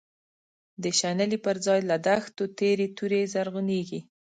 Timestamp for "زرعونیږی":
3.33-3.99